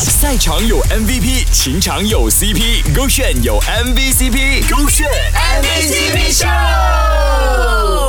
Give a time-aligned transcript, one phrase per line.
[0.00, 6.46] 赛场有 MVP，情场有 CP，勾选有 MVCp，勾选 MVCp 秀，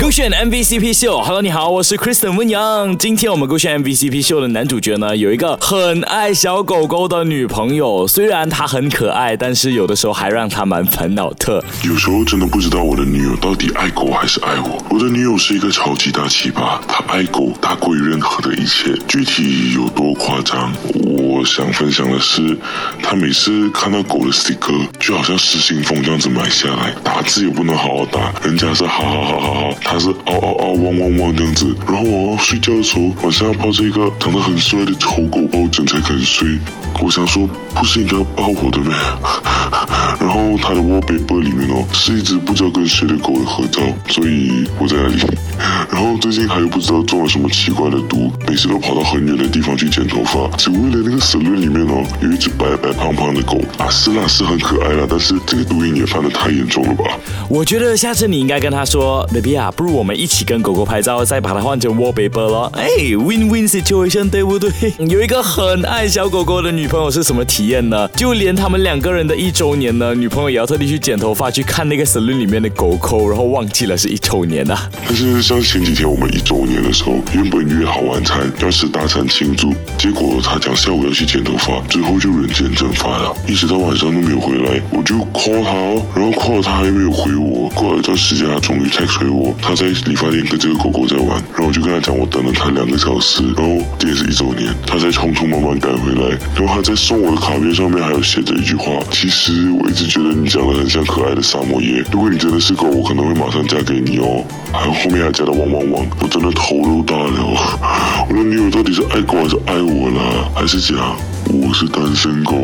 [0.00, 1.22] 勾选 MVCp 秀。
[1.22, 2.98] Hello，你好，我是 Kristen 温阳。
[2.98, 11.64] 今天我们勾选 MVCp 秀的男主角呢，有一个很爱小狗狗的女朋友，虽然她很可爱，但是有的时候还让他蛮烦恼的。
[11.84, 14.84] 有时候真的不知道我的女友到底爱狗还是爱我。
[14.90, 18.92] 我的女友是一个超级大奇葩，她爱狗大过于任何的一切。
[19.06, 20.72] 具体有多夸张？
[21.04, 22.56] 我想分享的是，
[23.02, 31.76] 他每次看到狗的 sticker，就好像失心疯这样子买下来，打字也不能好好打，人家是好好好好好，他是嗷嗷嗷汪汪汪这样子。
[31.86, 36.58] 然后我睡觉的时候，晚上要抱着一个长得很帅的丑狗抱枕才肯睡。
[37.02, 38.94] 我想说，不是应该抱我的咩？
[40.20, 45.22] 然后他的 wallpaper 里面哦，是一只不知道跟谁的狗的合照，所以我在那里。
[45.90, 57.04] 然后最近还有不知道中了什么奇怪的毒，每次都跑到很远的地方去剪头发，只为了那个 salon 里面哦，有一只白白胖胖的狗啊，是啦，是很可爱啦，但是这个毒瘾也犯得太严重了吧？
[57.48, 62.70] 我觉得下次你应该跟他说，baby 啊，不如我们一起跟狗狗拍照，再把它换成 wallpaper 咯。
[62.74, 64.70] 哎，win win situation，对不对？
[65.08, 68.06] 有一个很爱小狗狗的女朋友是什么体验呢？
[68.08, 74.88] 就连他们两个人的一周年呢，女朋友也要特地去剪头发去看那个神论里面的狗狗，然后忘记了是一周年啊。
[75.06, 85.72] 但是像前几天我们一周年的时候，原本约好晚餐要吃大餐庆祝，结果他讲下午要去剪头发，最后就人间蒸发了，一直到晚上都没有回来，我就 call 他，
[86.20, 107.95] 然后 call 他还没有回我，过了一段时间他终于 text 回我，他在理发店跟这个狗狗在玩，然后我就跟他讲我等了他两个小时，然后这也是一周年，他才匆匆忙忙赶回来，然后他在送我的卡片上面还有写着一句话，其实我一直觉得你长得很像可爱的萨摩耶，如果你真的是狗，我可能会马上嫁给你哦，还有后面还加的汪汪汪，我真的头都大了，
[108.28, 112.56] 我的女友到底是爱狗还是爱我啦，还是讲我是单身狗？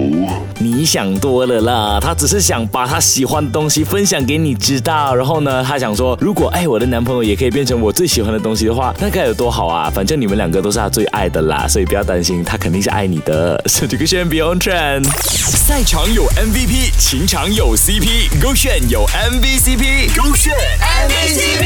[0.58, 9.88] 你想多了啦，他只是想把他喜欢的东西分享给你知道，然后呢，他想说，如果爱我的男朋友也可以变成我最喜欢的东西的话，那该有多好啊！
[9.88, 13.62] 反正你们两个都是他最爱的啦，所以不要担心，他肯定是爱你的。
[13.66, 21.61] 是这个选 Beyond Trend，赛场有 MVP，情场有 CP，勾选有 MVCp，勾选 MVCp Show。